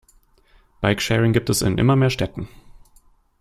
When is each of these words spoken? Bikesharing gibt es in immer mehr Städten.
Bikesharing 0.81 1.31
gibt 1.31 1.51
es 1.51 1.61
in 1.61 1.77
immer 1.77 1.95
mehr 1.95 2.09
Städten. 2.09 2.47